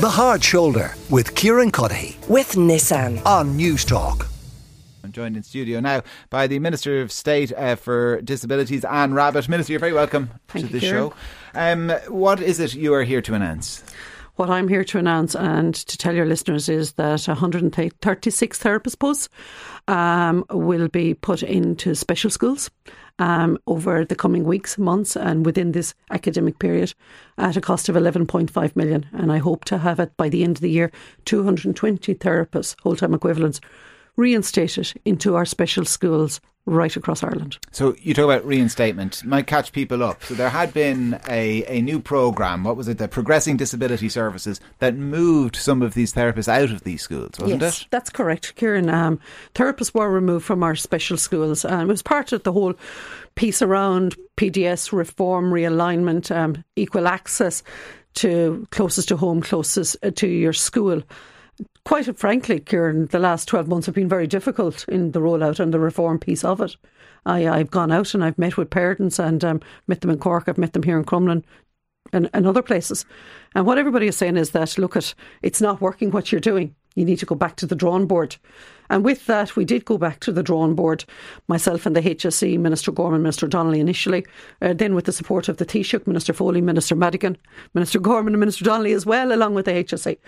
[0.00, 3.24] The Hard Shoulder with Kieran Cuddihy with Nissan.
[3.26, 4.26] on Newstalk.
[5.04, 9.48] I'm joined in studio now by the Minister of State uh, for Disabilities, Anne Rabbitte.
[9.48, 11.10] Minister, you're very welcome Thank to you, the Kieran.
[11.10, 11.14] show.
[11.54, 13.82] Um, what is it you are here to announce?
[14.40, 19.28] What I'm here to announce and to tell your listeners is that 136 therapist posts
[19.86, 22.70] um, will be put into special schools
[23.18, 26.94] um, over the coming weeks, months, and within this academic period
[27.36, 29.04] at a cost of 11.5 million.
[29.12, 30.90] And I hope to have it by the end of the year
[31.26, 33.60] 220 therapists, whole time equivalents,
[34.16, 37.58] reinstated into our special schools right across Ireland.
[37.72, 39.24] So you talk about reinstatement.
[39.24, 40.22] Might catch people up.
[40.24, 44.60] So there had been a, a new programme, what was it, the Progressing Disability Services,
[44.78, 47.88] that moved some of these therapists out of these schools, wasn't yes, it?
[47.90, 48.88] that's correct, Kieran.
[48.88, 49.20] Um,
[49.54, 52.74] therapists were removed from our special schools, and it was part of the whole
[53.34, 57.62] piece around PDS reform, realignment, um, equal access
[58.14, 61.02] to closest to home, closest uh, to your school.
[61.84, 65.74] Quite frankly, Kieran, the last 12 months have been very difficult in the rollout and
[65.74, 66.76] the reform piece of it.
[67.26, 70.44] I, I've gone out and I've met with parents and um, met them in Cork,
[70.46, 71.42] I've met them here in Crumlin,
[72.12, 73.04] and, and other places.
[73.54, 76.74] And what everybody is saying is that, look, at it's not working what you're doing.
[77.00, 78.36] You need to go back to the drawing board.
[78.90, 81.04] And with that, we did go back to the drawing board,
[81.48, 84.26] myself and the HSE, Minister Gorman, Minister Donnelly initially,
[84.60, 87.38] uh, then with the support of the Taoiseach, Minister Foley, Minister Madigan,
[87.72, 90.18] Minister Gorman and Minister Donnelly as well, along with the HSE.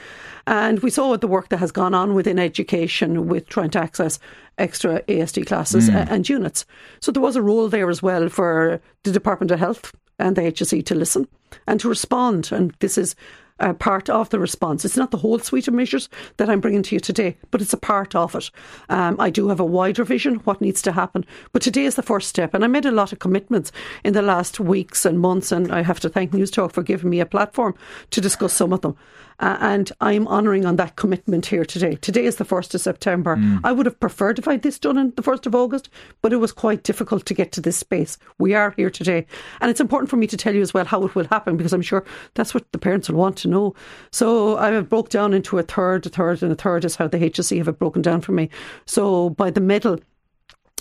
[0.46, 4.18] And we saw the work that has gone on within education with trying to access
[4.56, 6.64] extra ASD classes a- and units.
[7.00, 10.42] So there was a role there as well for the Department of Health and the
[10.42, 11.26] HSE to listen
[11.66, 12.50] and to respond.
[12.52, 13.14] And this is
[13.62, 14.84] uh, part of the response.
[14.84, 17.72] It's not the whole suite of measures that I'm bringing to you today, but it's
[17.72, 18.50] a part of it.
[18.88, 22.02] Um, I do have a wider vision what needs to happen, but today is the
[22.02, 22.52] first step.
[22.52, 23.72] And I made a lot of commitments
[24.04, 27.20] in the last weeks and months, and I have to thank Newstalk for giving me
[27.20, 27.74] a platform
[28.10, 28.96] to discuss some of them.
[29.40, 31.96] Uh, and I'm honouring on that commitment here today.
[31.96, 33.38] Today is the 1st of September.
[33.64, 35.88] I would have preferred if I'd this done on the 1st of August,
[36.20, 38.18] but it was quite difficult to get to this space.
[38.38, 39.26] We are here today.
[39.60, 41.72] And it's important for me to tell you as well how it will happen because
[41.72, 42.04] I'm sure
[42.34, 43.74] that's what the parents will want to know.
[44.10, 47.08] So I have broke down into a third, a third, and a third is how
[47.08, 48.50] the HSE have it broken down for me.
[48.86, 49.98] So by the middle,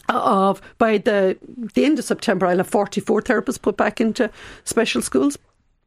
[0.09, 1.37] of by the
[1.73, 4.29] the end of September, I'll have 44 therapists put back into
[4.63, 5.37] special schools.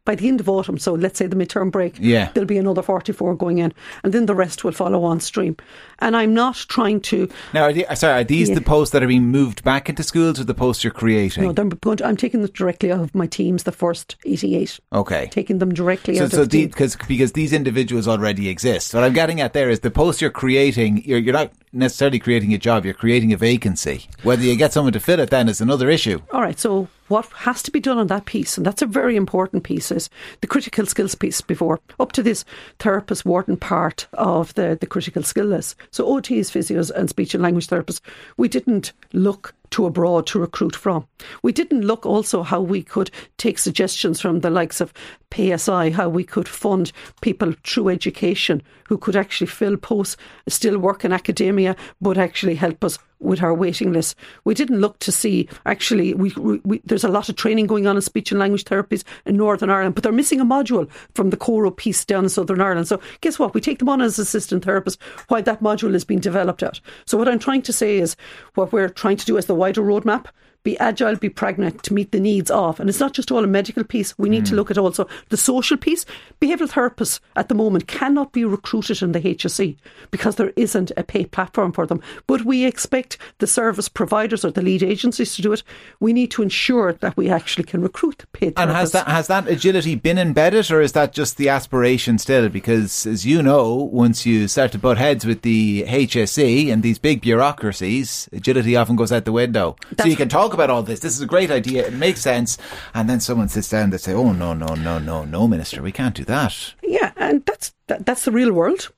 [0.04, 2.28] By the end of autumn, so let's say the midterm break, Yeah.
[2.34, 3.72] there'll be another 44 going in,
[4.02, 5.56] and then the rest will follow on stream.
[6.00, 7.26] And I'm not trying to.
[7.54, 8.56] Now, are the, uh, sorry, are these Yeah.
[8.56, 11.44] the posts that are being moved back into schools or the posts you're creating?
[11.44, 14.78] No, to, I'm taking them directly out of my teams, the first 88.
[14.92, 15.28] okay.
[15.30, 16.66] Taking them directly So, out so of the team.
[16.68, 18.92] because because these individuals already exist.
[18.92, 21.02] What I'm getting at there is the posts you're creating.
[21.06, 22.84] You're you're not necessarily creating a job.
[22.84, 24.06] You're creating a vacancy.
[24.22, 26.20] Whether you get someone to fill it then is another issue.
[26.30, 29.16] All right, so what has to be done on that piece, and that's a very
[29.16, 30.08] important piece, is
[30.40, 31.80] the critical skills piece before.
[32.00, 32.44] Up to this
[32.78, 35.76] therapist warden part of the, the critical skill list.
[35.90, 38.00] So OTs, physios, and speech and language therapists,
[38.36, 41.04] we didn't look to abroad to recruit from.
[41.42, 44.92] We didn't look also how we could take suggestions from the likes of
[45.34, 50.16] PSI, how we could fund people through education who could actually fill posts,
[50.48, 54.16] still work in academia, but actually help us with our waiting list.
[54.44, 57.96] We didn't look to see actually we, we, there's a lot of training going on
[57.96, 61.36] in speech and language therapies in Northern Ireland, but they're missing a module from the
[61.36, 62.86] CORU piece down in Southern Ireland.
[62.86, 63.54] So guess what?
[63.54, 66.80] We take them on as assistant therapists while that module is being developed out.
[67.06, 68.14] So what I'm trying to say is
[68.54, 70.28] what we're trying to do as the wider roadmap
[70.64, 72.80] be agile, be pregnant to meet the needs of.
[72.80, 74.18] And it's not just all a medical piece.
[74.18, 74.56] We need to mm.
[74.56, 76.06] look at also the social piece.
[76.40, 79.76] Behavioural therapists at the moment cannot be recruited in the HSE
[80.10, 82.00] because there isn't a pay platform for them.
[82.26, 85.62] But we expect the service providers or the lead agencies to do it.
[86.00, 88.62] We need to ensure that we actually can recruit paid therapists.
[88.62, 92.48] And has that has that agility been embedded, or is that just the aspiration still?
[92.48, 96.98] Because as you know, once you start to butt heads with the HSE and these
[96.98, 99.76] big bureaucracies, agility often goes out the window.
[100.00, 101.00] so you can talk about all this.
[101.00, 101.86] This is a great idea.
[101.86, 102.56] It makes sense.
[102.94, 103.90] And then someone sits down.
[103.90, 107.44] They say, "Oh no, no, no, no, no, Minister, we can't do that." Yeah, and
[107.44, 108.90] that's that, that's the real world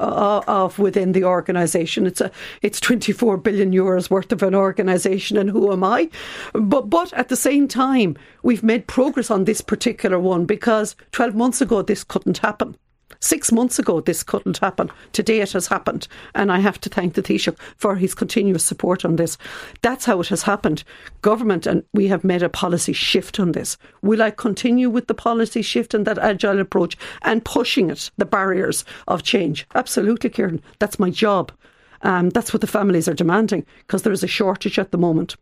[0.00, 2.06] uh, of within the organisation.
[2.06, 2.30] It's a
[2.62, 6.08] it's 24 billion euros worth of an organisation, and who am I?
[6.52, 11.34] But but at the same time, we've made progress on this particular one because 12
[11.34, 12.76] months ago this couldn't happen.
[13.18, 14.90] Six months ago, this couldn't happen.
[15.12, 16.06] Today, it has happened.
[16.34, 19.36] And I have to thank the Taoiseach for his continuous support on this.
[19.82, 20.84] That's how it has happened.
[21.22, 23.76] Government, and we have made a policy shift on this.
[24.02, 28.24] Will I continue with the policy shift and that agile approach and pushing it, the
[28.24, 29.66] barriers of change?
[29.74, 30.62] Absolutely, Kieran.
[30.78, 31.52] That's my job.
[32.02, 35.36] Um, that's what the families are demanding because there is a shortage at the moment.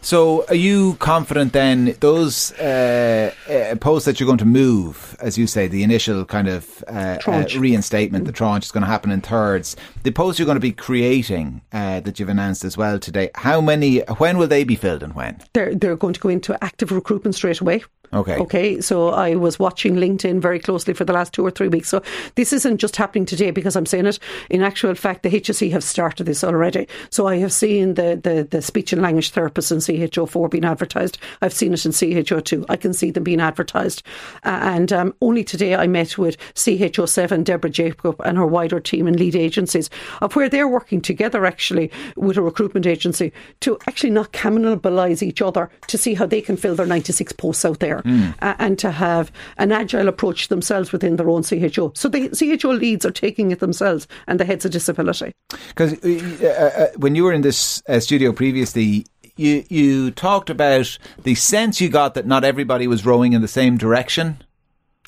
[0.00, 5.38] So, are you confident then those uh, uh, posts that you're going to move, as
[5.38, 9.10] you say, the initial kind of uh, uh, reinstatement, the tranche is going to happen
[9.10, 9.76] in thirds.
[10.02, 13.30] The posts you're going to be creating uh, that you've announced as well today.
[13.34, 14.00] How many?
[14.18, 15.40] When will they be filled and when?
[15.52, 17.84] They're they're going to go into active recruitment straight away.
[18.12, 18.36] Okay.
[18.36, 18.80] Okay.
[18.80, 21.88] So I was watching LinkedIn very closely for the last two or three weeks.
[21.88, 22.02] So
[22.36, 24.18] this isn't just happening today because I'm saying it.
[24.48, 26.88] In actual fact, the HSE have started this already.
[27.10, 31.18] So I have seen the, the, the speech and language therapists in CHO4 being advertised.
[31.42, 32.64] I've seen it in CHO2.
[32.68, 34.02] I can see them being advertised.
[34.44, 39.06] Uh, and um, only today I met with CHO7, Deborah Jacob, and her wider team
[39.06, 39.90] and lead agencies
[40.22, 45.42] of where they're working together actually with a recruitment agency to actually not cannibalise each
[45.42, 48.34] other to see how they can fill their 96 posts out there mm.
[48.42, 51.92] uh, and to have an agile approach themselves within their own CHO.
[51.94, 55.32] So the CHO leads are taking it themselves and the heads of disability.
[55.68, 59.06] Because uh, uh, uh, when you were in this uh, studio previously,
[59.36, 63.48] you you talked about the sense you got that not everybody was rowing in the
[63.48, 64.42] same direction.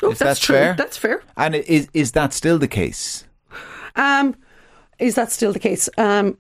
[0.03, 0.55] Oh, that's, that's, true.
[0.55, 0.75] Fair?
[0.75, 1.23] That's fair.
[1.37, 3.25] And is is that still the case?
[3.97, 4.37] Um,
[4.99, 5.89] is that still the case?
[5.99, 6.39] Um,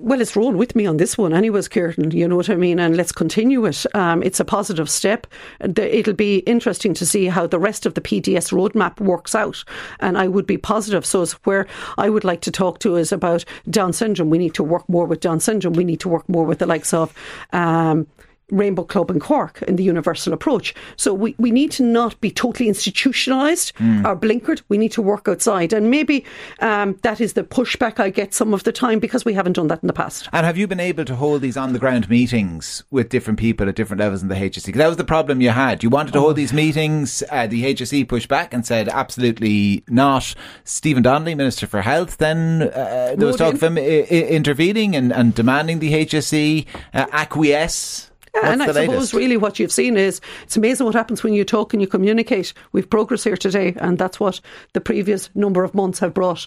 [0.00, 2.10] well, it's rolled with me on this one, anyways, Kieran.
[2.10, 2.78] You know what I mean?
[2.78, 3.84] And let's continue it.
[3.94, 5.26] Um, it's a positive step.
[5.60, 9.62] It'll be interesting to see how the rest of the PDS roadmap works out.
[10.00, 11.04] And I would be positive.
[11.04, 11.66] So, where
[11.98, 14.30] I would like to talk to is about Down syndrome.
[14.30, 15.74] We need to work more with Down syndrome.
[15.74, 17.14] We need to work more with the likes of.
[17.52, 18.06] Um,
[18.50, 20.74] Rainbow Club in Cork in the universal approach.
[20.96, 24.04] So we, we need to not be totally institutionalised mm.
[24.06, 24.62] or blinkered.
[24.68, 25.72] We need to work outside.
[25.72, 26.24] And maybe
[26.60, 29.68] um, that is the pushback I get some of the time because we haven't done
[29.68, 30.28] that in the past.
[30.32, 33.68] And have you been able to hold these on the ground meetings with different people
[33.68, 34.66] at different levels in the HSE?
[34.66, 35.82] Because that was the problem you had.
[35.82, 36.22] You wanted to oh.
[36.22, 37.22] hold these meetings.
[37.30, 40.34] Uh, the HSE pushed back and said absolutely not.
[40.64, 44.96] Stephen Donnelly, Minister for Health, then uh, there was talk of him I- I- intervening
[44.96, 48.86] and, and demanding the HSE uh, acquiesce yeah, and I latest?
[48.86, 51.88] suppose really what you've seen is it's amazing what happens when you talk and you
[51.88, 52.52] communicate.
[52.72, 54.40] We've progress here today, and that's what
[54.72, 56.46] the previous number of months have brought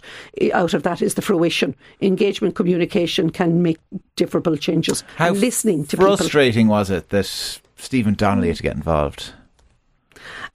[0.53, 1.75] out of that is the fruition.
[2.01, 3.79] Engagement, communication can make
[4.15, 5.03] different changes.
[5.17, 6.75] How and listening to frustrating people.
[6.75, 9.33] was it that Stephen Donnelly had to get involved?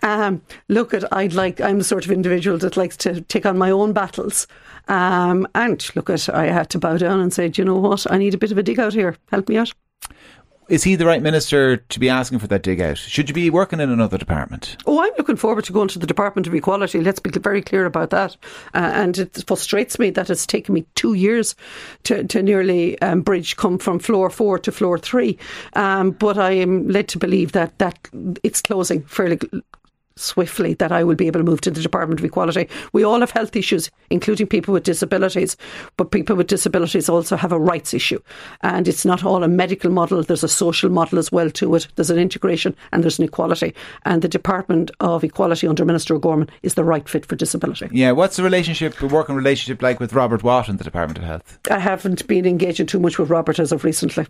[0.02, 3.58] Um, look at I'd like I'm the sort of individual that likes to take on
[3.58, 4.46] my own battles.
[4.86, 8.10] Um, and look at I had to bow down and say, Do you know what?
[8.10, 9.16] I need a bit of a dig out here.
[9.30, 9.72] Help me out
[10.68, 12.98] is he the right minister to be asking for that dig out?
[12.98, 14.76] Should you be working in another department?
[14.86, 17.00] Oh, I'm looking forward to going to the Department of Equality.
[17.00, 18.36] Let's be very clear about that.
[18.74, 21.54] Uh, and it frustrates me that it's taken me two years
[22.04, 25.38] to, to nearly um, bridge come from floor four to floor three.
[25.74, 27.98] Um, but I am led to believe that, that
[28.42, 29.38] it's closing fairly
[30.18, 32.68] swiftly that I will be able to move to the Department of Equality.
[32.92, 35.56] We all have health issues, including people with disabilities,
[35.96, 38.20] but people with disabilities also have a rights issue.
[38.62, 41.88] And it's not all a medical model, there's a social model as well to it.
[41.96, 43.74] There's an integration and there's an equality.
[44.04, 47.88] And the Department of Equality under Minister O'Gorman is the right fit for disability.
[47.92, 51.24] Yeah, what's the relationship, the working relationship like with Robert Watt in the Department of
[51.24, 51.58] Health?
[51.70, 54.26] I haven't been engaging too much with Robert as of recently.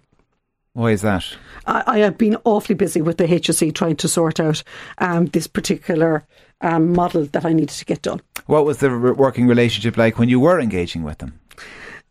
[0.79, 1.27] Why is that?
[1.67, 4.63] I, I, have been awfully busy with the HSE trying to sort out
[4.99, 6.25] um, this particular
[6.61, 8.21] um, model that I needed to get done.
[8.47, 11.41] What was the re- working relationship like when you were engaging with them?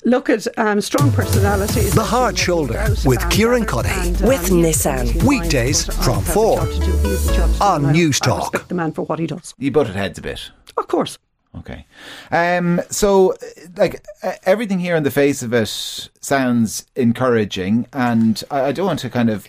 [0.03, 1.93] Look at um, strong personalities.
[1.93, 4.05] The Hard Shoulder with Kieran Cuddihy.
[4.05, 5.23] And, um, with Nissan.
[5.23, 8.33] Weekdays from 4 on Newstalk.
[8.33, 9.55] I respect the man for what he does.
[9.57, 10.51] You butted heads a bit.
[10.75, 11.17] Of course.
[11.59, 11.85] Okay.
[12.31, 13.35] Um, so,
[13.75, 14.05] like,
[14.43, 19.09] everything here on the face of it sounds encouraging, and I, I don't want to
[19.09, 19.47] kind of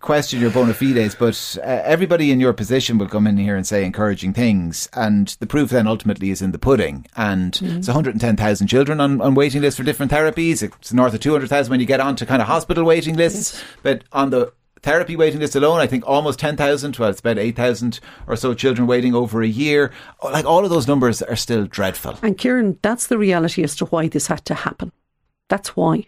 [0.00, 3.66] question your bona fides, but uh, everybody in your position will come in here and
[3.66, 7.06] say encouraging things, and the proof then ultimately is in the pudding.
[7.16, 7.78] And mm-hmm.
[7.78, 10.62] it's 110,000 children on, on waiting lists for different therapies.
[10.62, 13.64] It's north of 200,000 when you get onto kind of hospital waiting lists, yes.
[13.82, 14.52] but on the
[14.86, 18.86] therapy waiting list alone, I think almost 10,000, well, it's about 8,000 or so children
[18.86, 19.90] waiting over a year.
[20.20, 22.16] Oh, like all of those numbers are still dreadful.
[22.22, 24.92] And Kieran, that's the reality as to why this had to happen.
[25.48, 26.04] That's why.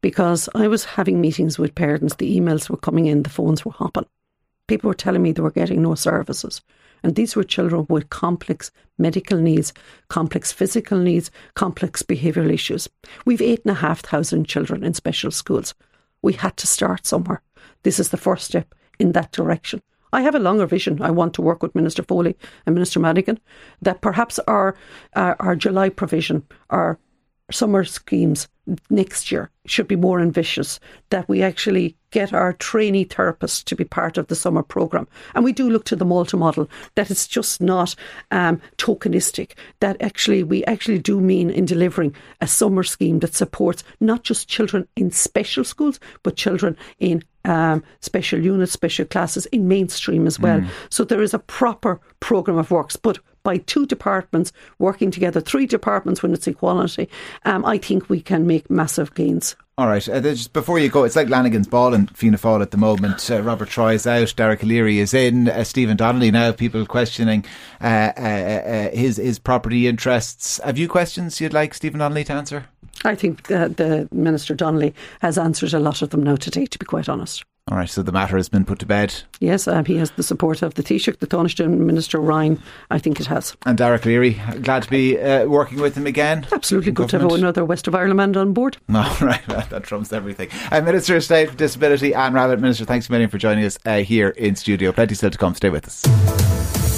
[0.00, 3.70] Because I was having meetings with parents, the emails were coming in, the phones were
[3.70, 4.06] hopping.
[4.66, 6.60] People were telling me they were getting no services.
[7.04, 9.72] And these were children with complex medical needs,
[10.08, 12.88] complex physical needs, complex behavioural issues.
[13.24, 15.72] We've eight and a half thousand children in special schools.
[16.22, 17.42] We had to start somewhere.
[17.82, 19.82] This is the first step in that direction.
[20.12, 21.02] I have a longer vision.
[21.02, 23.38] I want to work with Minister Foley and Minister Madigan
[23.82, 24.74] that perhaps our,
[25.14, 26.98] our, our July provision, our
[27.50, 28.48] summer schemes
[28.90, 30.78] next year should be more ambitious,
[31.08, 35.08] that we actually get our trainee therapists to be part of the summer programme.
[35.34, 37.94] And we do look to the Malta model, that it's just not
[38.30, 43.84] um, tokenistic, that actually we actually do mean in delivering a summer scheme that supports
[44.00, 49.68] not just children in special schools, but children in um, special units, special classes in
[49.68, 50.60] mainstream as well.
[50.60, 50.68] Mm.
[50.90, 52.96] So there is a proper programme of works.
[52.96, 57.08] But by two departments working together, three departments when it's equality,
[57.44, 59.56] um, I think we can make massive gains.
[59.78, 60.08] All right.
[60.08, 63.30] Uh, just before you go, it's like Lanigan's ball in Fianna Fáil at the moment.
[63.30, 64.34] Uh, Robert Troy is out.
[64.34, 65.48] Dara Calleary is in.
[65.48, 66.50] Uh, Stephen Donnelly now.
[66.50, 67.44] People questioning
[67.80, 70.58] uh, uh, uh, his his property interests.
[70.64, 72.66] Have you questions you'd like Stephen Donnelly to answer?
[73.04, 76.66] I think the Minister Donnelly has answered a lot of them now today.
[76.66, 77.44] To be quite honest.
[77.70, 79.14] All right, so the matter has been put to bed.
[79.40, 82.60] Yes, um, he has the support of the Taoiseach, the Taoiseach Minister Ryan.
[82.90, 83.54] I think it has.
[83.66, 86.46] And Dara Calleary, glad to be uh, working with him again.
[86.50, 87.30] Absolutely good government.
[87.30, 88.78] to have another West of Ireland man on board.
[88.88, 90.48] All right, that, that trumps everything.
[90.72, 92.60] Uh, Minister of State for Disability, Anne Rabbitte.
[92.60, 94.90] Minister, thanks a million for joining us uh, here in studio.
[94.90, 95.54] Plenty still to come.
[95.54, 96.02] Stay with us.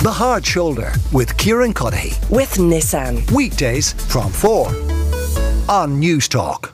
[0.02, 2.30] The Hard Shoulder with Kieran Cuddihy.
[2.30, 3.28] With Nissan.
[3.32, 4.68] Weekdays from 4
[5.68, 6.70] on Newstalk.